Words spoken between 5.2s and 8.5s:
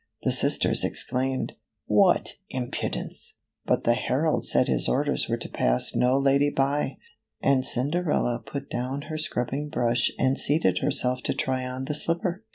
were to pass no lady by, and Cinder ella